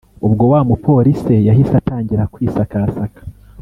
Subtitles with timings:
[0.25, 3.21] ubwo wamupolise yahise atangira kwisakasaka